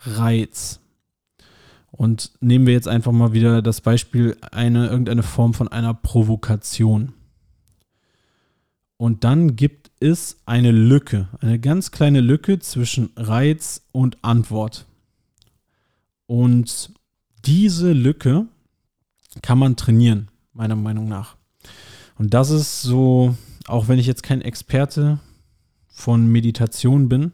Reiz. 0.00 0.80
Und 1.90 2.32
nehmen 2.40 2.66
wir 2.66 2.72
jetzt 2.74 2.88
einfach 2.88 3.12
mal 3.12 3.32
wieder 3.32 3.62
das 3.62 3.80
Beispiel 3.80 4.36
eine 4.50 4.88
irgendeine 4.88 5.22
Form 5.22 5.54
von 5.54 5.68
einer 5.68 5.94
Provokation. 5.94 7.12
Und 8.96 9.24
dann 9.24 9.56
gibt 9.56 9.90
es 10.00 10.38
eine 10.46 10.70
Lücke, 10.70 11.28
eine 11.40 11.58
ganz 11.58 11.90
kleine 11.90 12.20
Lücke 12.20 12.58
zwischen 12.58 13.10
Reiz 13.16 13.82
und 13.92 14.24
Antwort. 14.24 14.86
Und 16.26 16.92
diese 17.44 17.92
Lücke 17.92 18.46
kann 19.42 19.58
man 19.58 19.76
trainieren, 19.76 20.28
meiner 20.52 20.76
Meinung 20.76 21.08
nach. 21.08 21.36
Und 22.16 22.34
das 22.34 22.50
ist 22.50 22.82
so, 22.82 23.36
auch 23.66 23.88
wenn 23.88 23.98
ich 23.98 24.06
jetzt 24.06 24.22
kein 24.22 24.42
Experte 24.42 25.18
von 25.88 26.26
Meditation 26.26 27.08
bin, 27.08 27.32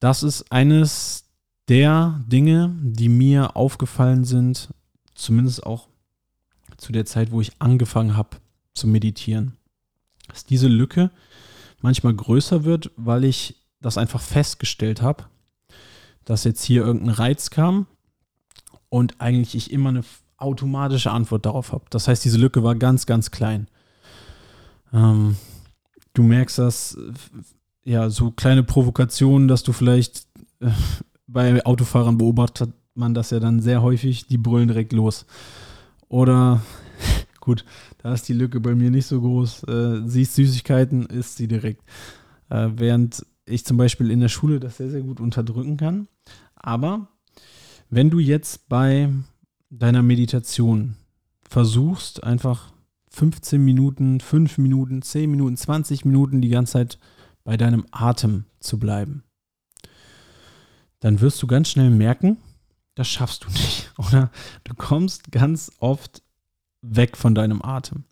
das 0.00 0.22
ist 0.22 0.52
eines 0.52 1.24
der 1.68 2.20
Dinge, 2.26 2.74
die 2.82 3.08
mir 3.08 3.56
aufgefallen 3.56 4.24
sind, 4.24 4.68
zumindest 5.14 5.64
auch 5.64 5.88
zu 6.76 6.92
der 6.92 7.06
Zeit, 7.06 7.30
wo 7.30 7.40
ich 7.40 7.52
angefangen 7.60 8.16
habe 8.16 8.36
zu 8.74 8.86
meditieren. 8.86 9.56
Dass 10.28 10.44
diese 10.44 10.68
Lücke 10.68 11.10
manchmal 11.80 12.14
größer 12.14 12.64
wird, 12.64 12.90
weil 12.96 13.24
ich 13.24 13.56
das 13.80 13.98
einfach 13.98 14.20
festgestellt 14.20 15.02
habe, 15.02 15.24
dass 16.24 16.44
jetzt 16.44 16.64
hier 16.64 16.84
irgendein 16.84 17.14
Reiz 17.14 17.50
kam 17.50 17.86
und 18.88 19.20
eigentlich 19.20 19.54
ich 19.54 19.70
immer 19.70 19.90
eine 19.90 20.04
automatische 20.36 21.10
Antwort 21.10 21.46
darauf 21.46 21.72
habe. 21.72 21.84
Das 21.90 22.08
heißt, 22.08 22.24
diese 22.24 22.38
Lücke 22.38 22.62
war 22.62 22.74
ganz, 22.74 23.06
ganz 23.06 23.30
klein. 23.30 23.68
Ähm, 24.92 25.36
du 26.12 26.22
merkst 26.22 26.58
das, 26.58 26.96
ja, 27.84 28.10
so 28.10 28.30
kleine 28.30 28.62
Provokationen, 28.62 29.48
dass 29.48 29.62
du 29.62 29.72
vielleicht 29.72 30.26
äh, 30.60 30.70
bei 31.26 31.64
Autofahrern 31.64 32.18
beobachtet 32.18 32.72
man 32.94 33.14
das 33.14 33.30
ja 33.30 33.40
dann 33.40 33.60
sehr 33.60 33.82
häufig, 33.82 34.26
die 34.26 34.38
brüllen 34.38 34.68
direkt 34.68 34.92
los. 34.92 35.26
Oder, 36.08 36.62
gut, 37.40 37.64
da 37.98 38.14
ist 38.14 38.28
die 38.28 38.34
Lücke 38.34 38.60
bei 38.60 38.74
mir 38.74 38.90
nicht 38.90 39.06
so 39.06 39.20
groß. 39.20 39.64
Äh, 39.64 40.02
siehst 40.06 40.34
Süßigkeiten, 40.34 41.06
isst 41.06 41.36
sie 41.36 41.48
direkt. 41.48 41.82
Äh, 42.50 42.68
während 42.76 43.26
ich 43.46 43.64
zum 43.64 43.76
Beispiel 43.76 44.10
in 44.10 44.20
der 44.20 44.28
Schule 44.28 44.60
das 44.60 44.76
sehr, 44.76 44.90
sehr 44.90 45.02
gut 45.02 45.20
unterdrücken 45.20 45.76
kann. 45.76 46.08
Aber 46.54 47.08
wenn 47.90 48.10
du 48.10 48.18
jetzt 48.18 48.68
bei 48.68 49.10
deiner 49.78 50.02
Meditation 50.02 50.96
versuchst, 51.42 52.22
einfach 52.24 52.72
15 53.10 53.64
Minuten, 53.64 54.20
5 54.20 54.58
Minuten, 54.58 55.02
10 55.02 55.30
Minuten, 55.30 55.56
20 55.56 56.04
Minuten 56.04 56.40
die 56.40 56.48
ganze 56.48 56.74
Zeit 56.74 56.98
bei 57.44 57.56
deinem 57.56 57.86
Atem 57.90 58.44
zu 58.60 58.78
bleiben, 58.78 59.24
dann 61.00 61.20
wirst 61.20 61.42
du 61.42 61.46
ganz 61.46 61.68
schnell 61.68 61.90
merken, 61.90 62.38
das 62.94 63.08
schaffst 63.08 63.44
du 63.44 63.50
nicht. 63.50 63.92
Oder 63.98 64.30
du 64.64 64.74
kommst 64.74 65.30
ganz 65.30 65.70
oft 65.78 66.22
weg 66.82 67.16
von 67.16 67.34
deinem 67.34 67.62
Atem. 67.62 68.04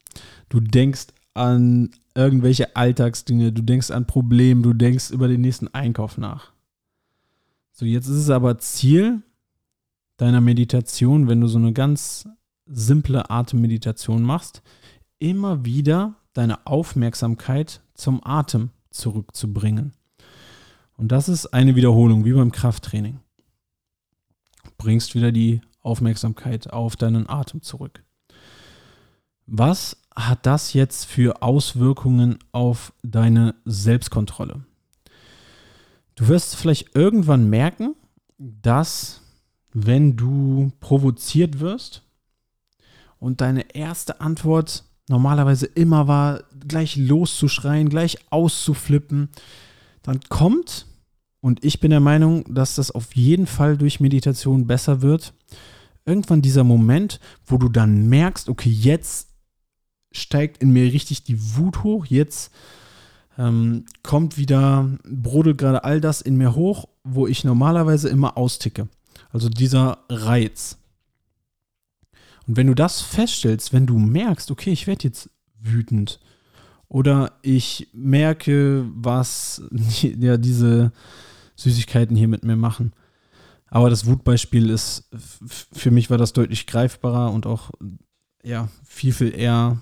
Du 0.49 0.61
denkst 0.61 1.07
an 1.35 1.90
irgendwelche 2.14 2.76
Alltagsdinge, 2.76 3.52
du 3.52 3.62
denkst 3.62 3.90
an 3.90 4.07
Probleme, 4.07 4.62
du 4.62 4.75
denkst 4.75 5.11
über 5.11 5.28
den 5.28 5.40
nächsten 5.40 5.69
Einkauf 5.69 6.19
nach. 6.19 6.52
So, 7.73 7.87
jetzt 7.87 8.07
ist 8.07 8.19
es 8.19 8.31
aber 8.31 8.59
Ziel, 8.59 9.23
deiner 10.23 10.41
Meditation, 10.41 11.26
wenn 11.26 11.41
du 11.41 11.49
so 11.49 11.59
eine 11.59 11.73
ganz 11.73 12.29
simple 12.67 13.29
Atemmeditation 13.29 14.23
machst, 14.23 14.62
immer 15.19 15.64
wieder 15.64 16.14
deine 16.33 16.64
Aufmerksamkeit 16.64 17.81
zum 17.95 18.25
Atem 18.25 18.71
zurückzubringen. 18.91 19.95
Und 20.97 21.11
das 21.11 21.29
ist 21.29 21.47
eine 21.47 21.75
Wiederholung, 21.75 22.25
wie 22.25 22.35
beim 22.35 22.52
Krafttraining. 22.52 23.19
Bringst 24.79 25.17
wieder 25.17 25.33
die 25.33 25.61
Aufmerksamkeit 25.81 26.73
auf 26.73 26.95
deinen 26.95 27.29
Atem 27.29 27.62
zurück. 27.62 28.05
Was 29.47 29.97
hat 30.14 30.47
das 30.47 30.73
jetzt 30.73 31.05
für 31.05 31.43
Auswirkungen 31.43 32.38
auf 32.52 32.93
deine 33.02 33.57
Selbstkontrolle? 33.64 34.64
Du 36.14 36.29
wirst 36.29 36.55
vielleicht 36.55 36.95
irgendwann 36.95 37.50
merken, 37.50 37.97
dass 38.38 39.22
wenn 39.73 40.17
du 40.17 40.73
provoziert 40.81 41.61
wirst 41.61 42.02
und 43.19 43.41
deine 43.41 43.75
erste 43.75 44.21
Antwort 44.21 44.85
normalerweise 45.09 45.67
immer 45.67 46.09
war, 46.09 46.45
gleich 46.67 46.97
loszuschreien, 46.97 47.88
gleich 47.88 48.19
auszuflippen, 48.31 49.29
dann 50.02 50.21
kommt, 50.29 50.87
und 51.41 51.64
ich 51.64 51.81
bin 51.81 51.91
der 51.91 52.00
Meinung, 52.00 52.45
dass 52.52 52.76
das 52.76 52.91
auf 52.91 53.14
jeden 53.17 53.47
Fall 53.47 53.76
durch 53.76 54.00
Meditation 54.00 54.67
besser 54.67 55.02
wird, 55.02 55.35
irgendwann 56.05 56.43
dieser 56.43 56.64
Moment, 56.64 57.21
wo 57.47 57.59
du 57.59 57.69
dann 57.69 58.09
merkst, 58.09 58.49
okay, 58.49 58.71
jetzt 58.71 59.29
steigt 60.12 60.62
in 60.62 60.73
mir 60.73 60.93
richtig 60.93 61.25
die 61.25 61.57
Wut 61.57 61.83
hoch, 61.83 62.07
jetzt 62.07 62.52
ähm, 63.38 63.87
kommt 64.02 64.37
wieder, 64.37 64.88
brodelt 65.05 65.59
gerade 65.59 65.85
all 65.85 66.00
das 66.00 66.21
in 66.21 66.37
mir 66.37 66.55
hoch, 66.55 66.88
wo 67.02 67.26
ich 67.26 67.45
normalerweise 67.45 68.09
immer 68.09 68.37
austicke. 68.37 68.88
Also 69.33 69.49
dieser 69.49 70.05
Reiz. 70.09 70.79
Und 72.47 72.57
wenn 72.57 72.67
du 72.67 72.75
das 72.75 73.01
feststellst, 73.01 73.73
wenn 73.73 73.87
du 73.87 73.99
merkst, 73.99 74.51
okay, 74.51 74.71
ich 74.71 74.87
werde 74.87 75.05
jetzt 75.05 75.31
wütend 75.59 76.21
oder 76.89 77.33
ich 77.41 77.89
merke, 77.93 78.85
was 78.95 79.62
ja, 80.03 80.37
diese 80.37 80.93
Süßigkeiten 81.57 82.17
hier 82.17 82.29
mit 82.29 82.45
mir 82.45 82.57
machen. 82.57 82.93
Aber 83.69 83.89
das 83.89 84.05
Wutbeispiel 84.05 84.69
ist, 84.69 85.09
für 85.73 85.91
mich 85.91 86.11
war 86.11 86.19
das 86.19 86.35
deutlich 86.35 86.67
greifbarer 86.67 87.33
und 87.33 87.47
auch 87.47 87.71
ja, 88.43 88.69
viel, 88.85 89.15
viel 89.15 89.35
eher 89.35 89.81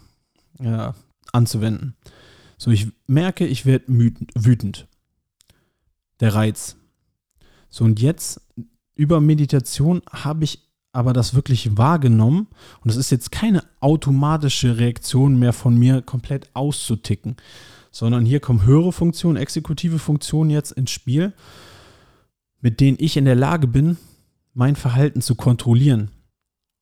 ja, 0.60 0.94
anzuwenden. 1.32 1.96
So, 2.56 2.70
ich 2.70 2.88
merke, 3.08 3.46
ich 3.46 3.66
werde 3.66 3.86
wütend. 3.88 4.86
Der 6.20 6.34
Reiz. 6.34 6.76
So, 7.68 7.84
und 7.84 8.00
jetzt 8.00 8.42
über 8.94 9.20
Meditation 9.20 10.02
habe 10.12 10.44
ich 10.44 10.70
aber 10.92 11.12
das 11.12 11.34
wirklich 11.34 11.76
wahrgenommen. 11.76 12.48
Und 12.82 12.90
es 12.90 12.96
ist 12.96 13.10
jetzt 13.10 13.30
keine 13.30 13.62
automatische 13.80 14.78
Reaktion 14.78 15.38
mehr 15.38 15.52
von 15.52 15.76
mir 15.76 16.02
komplett 16.02 16.50
auszuticken, 16.54 17.36
sondern 17.90 18.24
hier 18.24 18.40
kommen 18.40 18.64
höhere 18.64 18.92
Funktionen, 18.92 19.36
exekutive 19.36 19.98
Funktionen 19.98 20.50
jetzt 20.50 20.72
ins 20.72 20.90
Spiel, 20.90 21.32
mit 22.60 22.80
denen 22.80 22.98
ich 23.00 23.16
in 23.16 23.24
der 23.24 23.36
Lage 23.36 23.66
bin, 23.66 23.96
mein 24.52 24.76
Verhalten 24.76 25.22
zu 25.22 25.34
kontrollieren 25.34 26.10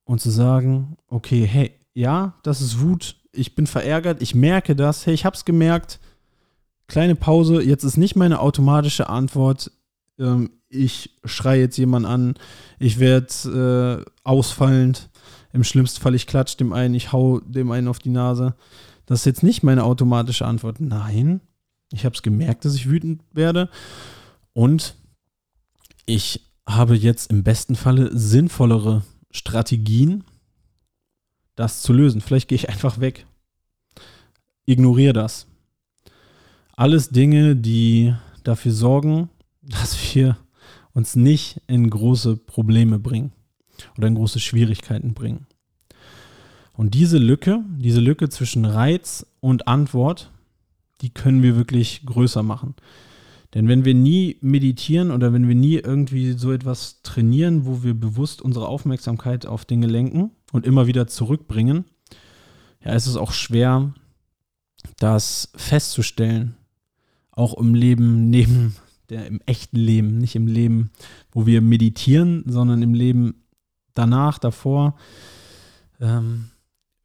und 0.03 0.19
zu 0.19 0.29
sagen, 0.29 0.97
okay, 1.07 1.45
hey, 1.45 1.71
ja, 1.93 2.33
das 2.43 2.61
ist 2.61 2.81
Wut, 2.81 3.15
ich 3.31 3.55
bin 3.55 3.67
verärgert, 3.67 4.21
ich 4.21 4.33
merke 4.33 4.75
das, 4.75 5.05
hey, 5.05 5.13
ich 5.13 5.25
habe 5.25 5.35
es 5.35 5.45
gemerkt, 5.45 5.99
kleine 6.87 7.15
Pause, 7.15 7.61
jetzt 7.61 7.83
ist 7.83 7.97
nicht 7.97 8.15
meine 8.15 8.39
automatische 8.39 9.09
Antwort, 9.09 9.71
ähm, 10.17 10.49
ich 10.69 11.15
schreie 11.25 11.61
jetzt 11.61 11.77
jemanden 11.77 12.07
an, 12.07 12.33
ich 12.77 12.99
werde 12.99 14.05
äh, 14.05 14.11
ausfallend, 14.23 15.09
im 15.51 15.63
schlimmsten 15.63 16.01
Fall 16.01 16.15
ich 16.15 16.27
klatsche 16.27 16.57
dem 16.57 16.73
einen, 16.73 16.93
ich 16.93 17.11
hau 17.11 17.39
dem 17.39 17.71
einen 17.71 17.87
auf 17.87 17.99
die 17.99 18.09
Nase. 18.09 18.55
Das 19.05 19.21
ist 19.21 19.25
jetzt 19.25 19.43
nicht 19.43 19.63
meine 19.63 19.83
automatische 19.83 20.45
Antwort. 20.45 20.79
Nein, 20.79 21.41
ich 21.91 22.05
habe 22.05 22.15
es 22.15 22.21
gemerkt, 22.21 22.65
dass 22.65 22.75
ich 22.75 22.89
wütend 22.89 23.23
werde 23.33 23.69
und 24.53 24.95
ich 26.05 26.41
habe 26.67 26.95
jetzt 26.95 27.31
im 27.31 27.43
besten 27.43 27.75
Falle 27.75 28.15
sinnvollere 28.15 29.03
Strategien, 29.31 30.23
das 31.55 31.81
zu 31.81 31.93
lösen. 31.93 32.21
Vielleicht 32.21 32.47
gehe 32.47 32.55
ich 32.55 32.69
einfach 32.69 32.99
weg. 32.99 33.25
Ignoriere 34.65 35.13
das. 35.13 35.47
Alles 36.75 37.09
Dinge, 37.09 37.55
die 37.55 38.13
dafür 38.43 38.71
sorgen, 38.71 39.29
dass 39.61 39.97
wir 40.13 40.37
uns 40.99 41.15
nicht 41.15 41.61
in 41.67 41.89
große 41.89 42.35
Probleme 42.35 42.99
bringen 42.99 43.31
oder 43.97 44.09
in 44.09 44.15
große 44.15 44.41
Schwierigkeiten 44.41 45.13
bringen. 45.13 45.47
Und 46.73 46.93
diese 46.93 47.17
Lücke, 47.17 47.63
diese 47.77 48.01
Lücke 48.01 48.27
zwischen 48.27 48.65
Reiz 48.65 49.25
und 49.39 49.69
Antwort, 49.69 50.29
die 50.99 51.09
können 51.09 51.41
wir 51.41 51.55
wirklich 51.55 52.05
größer 52.05 52.43
machen. 52.43 52.75
Denn 53.53 53.69
wenn 53.69 53.85
wir 53.85 53.95
nie 53.95 54.37
meditieren 54.41 55.11
oder 55.11 55.31
wenn 55.31 55.47
wir 55.47 55.55
nie 55.55 55.75
irgendwie 55.75 56.33
so 56.33 56.51
etwas 56.51 57.01
trainieren, 57.01 57.65
wo 57.65 57.81
wir 57.81 57.93
bewusst 57.93 58.41
unsere 58.41 58.67
Aufmerksamkeit 58.67 59.45
auf 59.45 59.63
Dinge 59.63 59.87
lenken 59.87 60.31
und 60.51 60.65
immer 60.65 60.85
wieder 60.85 61.07
zurückbringen, 61.07 61.85
ja, 62.83 62.93
ist 62.93 63.07
es 63.07 63.15
auch 63.15 63.31
schwer, 63.31 63.93
das 64.97 65.49
festzustellen, 65.55 66.57
auch 67.31 67.57
im 67.57 67.73
Leben 67.73 68.29
neben 68.29 68.75
der 69.09 69.27
im 69.27 69.41
echten 69.45 69.77
Leben, 69.77 70.17
nicht 70.17 70.35
im 70.35 70.47
Leben, 70.47 70.91
wo 71.31 71.45
wir 71.45 71.61
meditieren, 71.61 72.43
sondern 72.47 72.81
im 72.81 72.93
Leben 72.93 73.43
danach, 73.93 74.39
davor, 74.39 74.95
ähm, 75.99 76.49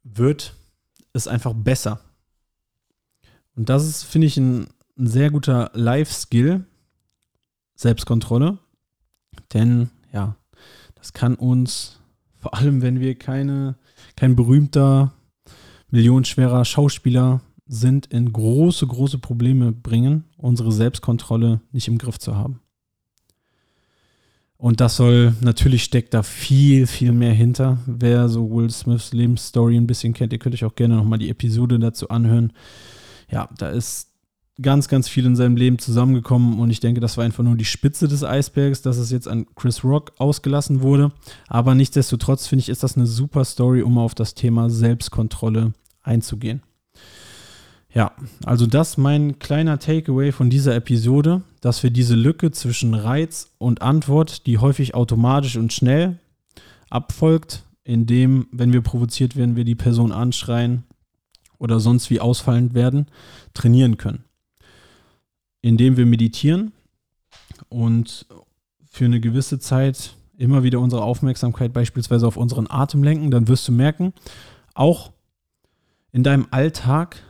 wird 0.03 0.55
es 1.13 1.27
einfach 1.27 1.53
besser. 1.53 1.99
Und 3.55 3.69
das 3.69 3.87
ist, 3.87 4.03
finde 4.03 4.27
ich, 4.27 4.37
ein, 4.37 4.67
ein 4.97 5.07
sehr 5.07 5.31
guter 5.31 5.71
Life-Skill, 5.73 6.65
Selbstkontrolle. 7.75 8.57
Denn 9.53 9.89
ja, 10.11 10.35
das 10.95 11.13
kann 11.13 11.35
uns, 11.35 11.99
vor 12.37 12.53
allem 12.53 12.81
wenn 12.81 12.99
wir 12.99 13.15
keine, 13.15 13.75
kein 14.15 14.35
berühmter, 14.35 15.13
millionenschwerer 15.89 16.65
Schauspieler 16.65 17.41
sind, 17.67 18.07
in 18.07 18.31
große, 18.31 18.85
große 18.85 19.17
Probleme 19.19 19.71
bringen, 19.71 20.25
unsere 20.37 20.71
Selbstkontrolle 20.71 21.61
nicht 21.71 21.87
im 21.87 21.97
Griff 21.97 22.19
zu 22.19 22.35
haben. 22.35 22.61
Und 24.57 24.79
das 24.79 24.95
soll, 24.95 25.35
natürlich 25.41 25.83
steckt 25.83 26.13
da 26.13 26.23
viel, 26.23 26.87
viel 26.87 27.11
mehr 27.11 27.33
hinter. 27.33 27.79
Wer 27.85 28.29
so 28.29 28.49
Will 28.49 28.69
Smiths 28.69 29.11
Lebensstory 29.11 29.75
ein 29.75 29.87
bisschen 29.87 30.13
kennt, 30.13 30.31
ihr 30.31 30.39
könnt 30.39 30.55
euch 30.55 30.65
auch 30.65 30.75
gerne 30.75 30.95
nochmal 30.95 31.19
die 31.19 31.29
Episode 31.29 31.77
dazu 31.77 32.09
anhören. 32.09 32.53
Ja, 33.29 33.49
da 33.57 33.69
ist 33.69 34.11
ganz, 34.61 34.87
ganz 34.87 35.09
viel 35.09 35.25
in 35.25 35.35
seinem 35.35 35.57
Leben 35.57 35.79
zusammengekommen 35.79 36.59
und 36.59 36.69
ich 36.69 36.79
denke, 36.79 37.01
das 37.01 37.17
war 37.17 37.25
einfach 37.25 37.43
nur 37.43 37.57
die 37.57 37.65
Spitze 37.65 38.07
des 38.07 38.23
Eisbergs, 38.23 38.81
dass 38.81 38.97
es 38.97 39.11
jetzt 39.11 39.27
an 39.27 39.45
Chris 39.55 39.83
Rock 39.83 40.13
ausgelassen 40.17 40.81
wurde. 40.81 41.11
Aber 41.47 41.75
nichtsdestotrotz 41.75 42.47
finde 42.47 42.61
ich, 42.61 42.69
ist 42.69 42.83
das 42.83 42.95
eine 42.95 43.07
super 43.07 43.43
Story, 43.43 43.81
um 43.81 43.97
auf 43.97 44.15
das 44.15 44.33
Thema 44.33 44.69
Selbstkontrolle 44.69 45.73
einzugehen. 46.01 46.61
Ja, 47.95 48.11
also 48.43 48.67
das 48.67 48.97
mein 48.97 49.39
kleiner 49.39 49.79
Takeaway 49.79 50.33
von 50.33 50.49
dieser 50.49 50.75
Episode, 50.75 51.43
dass 51.61 51.81
wir 51.81 51.91
diese 51.91 52.15
Lücke 52.15 52.51
zwischen 52.51 52.93
Reiz 52.93 53.53
und 53.57 53.81
Antwort, 53.81 54.45
die 54.45 54.57
häufig 54.57 54.93
automatisch 54.93 55.55
und 55.55 55.71
schnell 55.71 56.19
abfolgt, 56.89 57.63
indem, 57.85 58.47
wenn 58.51 58.73
wir 58.73 58.81
provoziert 58.81 59.37
werden, 59.37 59.55
wir 59.55 59.63
die 59.63 59.75
Person 59.75 60.11
anschreien 60.11 60.83
oder 61.57 61.79
sonst 61.79 62.09
wie 62.09 62.19
ausfallend 62.19 62.73
werden, 62.73 63.07
trainieren 63.53 63.95
können. 63.95 64.25
Indem 65.61 65.95
wir 65.95 66.05
meditieren 66.05 66.73
und 67.69 68.25
für 68.91 69.05
eine 69.05 69.21
gewisse 69.21 69.57
Zeit 69.57 70.15
immer 70.37 70.63
wieder 70.63 70.81
unsere 70.81 71.01
Aufmerksamkeit 71.01 71.71
beispielsweise 71.71 72.27
auf 72.27 72.35
unseren 72.35 72.69
Atem 72.69 73.03
lenken, 73.03 73.31
dann 73.31 73.47
wirst 73.47 73.69
du 73.69 73.71
merken, 73.71 74.11
auch 74.73 75.13
in 76.11 76.23
deinem 76.23 76.47
Alltag 76.51 77.21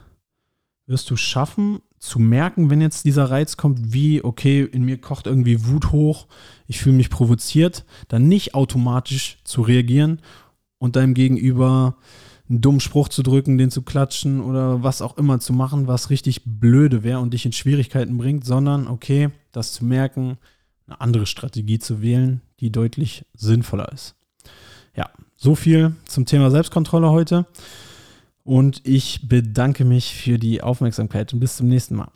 wirst 0.87 1.09
du 1.09 1.15
schaffen 1.15 1.79
zu 1.99 2.19
merken, 2.19 2.69
wenn 2.69 2.81
jetzt 2.81 3.05
dieser 3.05 3.31
Reiz 3.31 3.57
kommt, 3.57 3.93
wie, 3.93 4.23
okay, 4.23 4.61
in 4.61 4.83
mir 4.83 4.99
kocht 4.99 5.25
irgendwie 5.25 5.65
Wut 5.65 5.91
hoch, 5.91 6.27
ich 6.67 6.79
fühle 6.79 6.97
mich 6.97 7.09
provoziert, 7.09 7.83
dann 8.07 8.27
nicht 8.27 8.53
automatisch 8.53 9.37
zu 9.43 9.61
reagieren 9.61 10.21
und 10.77 10.95
deinem 10.95 11.15
Gegenüber 11.15 11.97
einen 12.47 12.61
dummen 12.61 12.79
Spruch 12.79 13.09
zu 13.09 13.23
drücken, 13.23 13.57
den 13.57 13.71
zu 13.71 13.81
klatschen 13.81 14.41
oder 14.41 14.83
was 14.83 15.01
auch 15.01 15.17
immer 15.17 15.39
zu 15.39 15.51
machen, 15.51 15.87
was 15.87 16.11
richtig 16.11 16.41
blöde 16.45 17.03
wäre 17.03 17.19
und 17.19 17.33
dich 17.33 17.45
in 17.45 17.53
Schwierigkeiten 17.53 18.17
bringt, 18.17 18.45
sondern 18.45 18.87
okay, 18.87 19.29
das 19.51 19.73
zu 19.73 19.83
merken, 19.83 20.37
eine 20.85 21.01
andere 21.01 21.25
Strategie 21.25 21.79
zu 21.79 22.03
wählen, 22.03 22.41
die 22.59 22.71
deutlich 22.71 23.25
sinnvoller 23.33 23.91
ist. 23.91 24.15
Ja, 24.95 25.09
so 25.35 25.55
viel 25.55 25.95
zum 26.05 26.25
Thema 26.25 26.51
Selbstkontrolle 26.51 27.09
heute. 27.09 27.47
Und 28.45 28.81
ich 28.83 29.27
bedanke 29.27 29.85
mich 29.85 30.13
für 30.13 30.37
die 30.37 30.61
Aufmerksamkeit 30.61 31.33
und 31.33 31.39
bis 31.39 31.57
zum 31.57 31.67
nächsten 31.67 31.95
Mal. 31.95 32.11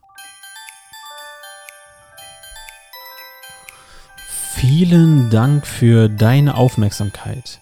Vielen 4.54 5.32
Dank 5.32 5.66
für 5.66 6.08
deine 6.08 6.54
Aufmerksamkeit. 6.54 7.60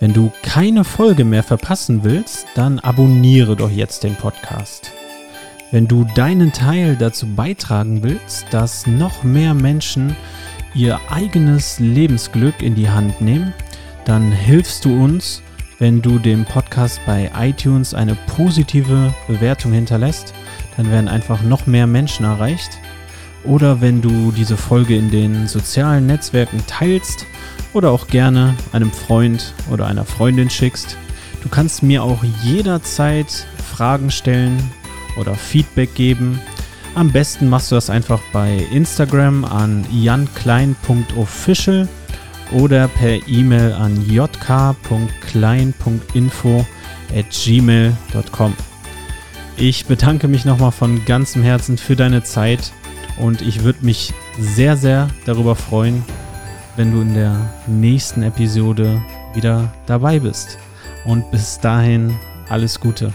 Wenn 0.00 0.12
du 0.12 0.30
keine 0.42 0.84
Folge 0.84 1.24
mehr 1.24 1.42
verpassen 1.42 2.04
willst, 2.04 2.46
dann 2.54 2.78
abonniere 2.78 3.56
doch 3.56 3.70
jetzt 3.70 4.04
den 4.04 4.16
Podcast. 4.16 4.92
Wenn 5.70 5.88
du 5.88 6.04
deinen 6.14 6.52
Teil 6.52 6.96
dazu 6.96 7.26
beitragen 7.26 8.02
willst, 8.02 8.44
dass 8.50 8.86
noch 8.86 9.22
mehr 9.22 9.54
Menschen 9.54 10.14
ihr 10.74 11.00
eigenes 11.10 11.78
Lebensglück 11.78 12.60
in 12.60 12.74
die 12.74 12.90
Hand 12.90 13.22
nehmen, 13.22 13.54
dann 14.04 14.30
hilfst 14.30 14.84
du 14.84 15.02
uns, 15.02 15.42
wenn 15.80 16.02
du 16.02 16.18
dem 16.18 16.44
Podcast 16.44 17.00
bei 17.06 17.30
iTunes 17.36 17.94
eine 17.94 18.14
positive 18.36 19.12
Bewertung 19.26 19.72
hinterlässt, 19.72 20.34
dann 20.76 20.90
werden 20.90 21.08
einfach 21.08 21.42
noch 21.42 21.66
mehr 21.66 21.86
Menschen 21.86 22.26
erreicht. 22.26 22.78
Oder 23.44 23.80
wenn 23.80 24.02
du 24.02 24.30
diese 24.30 24.58
Folge 24.58 24.94
in 24.94 25.10
den 25.10 25.48
sozialen 25.48 26.06
Netzwerken 26.06 26.62
teilst 26.66 27.24
oder 27.72 27.90
auch 27.90 28.08
gerne 28.08 28.54
einem 28.72 28.92
Freund 28.92 29.54
oder 29.70 29.86
einer 29.86 30.04
Freundin 30.04 30.50
schickst. 30.50 30.98
Du 31.42 31.48
kannst 31.48 31.82
mir 31.82 32.02
auch 32.02 32.22
jederzeit 32.42 33.46
Fragen 33.74 34.10
stellen 34.10 34.58
oder 35.18 35.34
Feedback 35.34 35.94
geben. 35.94 36.40
Am 36.94 37.10
besten 37.10 37.48
machst 37.48 37.70
du 37.70 37.76
das 37.76 37.88
einfach 37.88 38.20
bei 38.34 38.66
Instagram 38.70 39.46
an 39.46 39.86
janklein.official 39.90 41.88
oder 42.52 42.88
per 42.88 43.28
E-Mail 43.28 43.72
an 43.72 44.08
jk.klein.info 44.08 46.66
at 47.14 47.26
gmail.com. 47.30 48.54
Ich 49.56 49.86
bedanke 49.86 50.28
mich 50.28 50.44
nochmal 50.44 50.72
von 50.72 51.04
ganzem 51.04 51.42
Herzen 51.42 51.78
für 51.78 51.96
deine 51.96 52.22
Zeit 52.22 52.72
und 53.18 53.42
ich 53.42 53.62
würde 53.62 53.84
mich 53.84 54.12
sehr, 54.38 54.76
sehr 54.76 55.08
darüber 55.26 55.54
freuen, 55.54 56.02
wenn 56.76 56.92
du 56.92 57.02
in 57.02 57.14
der 57.14 57.36
nächsten 57.66 58.22
Episode 58.22 59.02
wieder 59.34 59.72
dabei 59.86 60.18
bist. 60.18 60.58
Und 61.04 61.30
bis 61.30 61.60
dahin 61.60 62.16
alles 62.48 62.80
Gute. 62.80 63.12